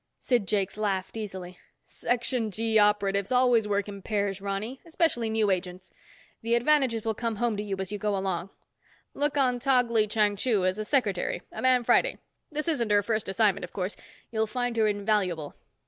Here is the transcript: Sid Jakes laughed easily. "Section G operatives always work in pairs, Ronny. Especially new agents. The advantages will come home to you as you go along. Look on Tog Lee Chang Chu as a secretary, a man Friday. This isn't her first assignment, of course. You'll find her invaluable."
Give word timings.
Sid 0.17 0.47
Jakes 0.47 0.77
laughed 0.77 1.15
easily. 1.15 1.59
"Section 1.85 2.49
G 2.49 2.79
operatives 2.79 3.31
always 3.31 3.67
work 3.67 3.87
in 3.87 4.01
pairs, 4.01 4.41
Ronny. 4.41 4.81
Especially 4.83 5.29
new 5.29 5.51
agents. 5.51 5.91
The 6.41 6.55
advantages 6.55 7.05
will 7.05 7.13
come 7.13 7.35
home 7.35 7.55
to 7.57 7.61
you 7.61 7.75
as 7.77 7.91
you 7.91 7.99
go 7.99 8.17
along. 8.17 8.49
Look 9.13 9.37
on 9.37 9.59
Tog 9.59 9.91
Lee 9.91 10.07
Chang 10.07 10.35
Chu 10.37 10.65
as 10.65 10.79
a 10.79 10.85
secretary, 10.85 11.43
a 11.51 11.61
man 11.61 11.83
Friday. 11.83 12.17
This 12.51 12.67
isn't 12.67 12.89
her 12.89 13.03
first 13.03 13.29
assignment, 13.29 13.63
of 13.63 13.73
course. 13.73 13.95
You'll 14.31 14.47
find 14.47 14.75
her 14.75 14.87
invaluable." 14.87 15.53